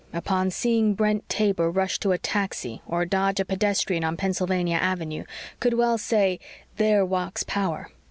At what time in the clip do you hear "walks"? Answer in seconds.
7.05-7.43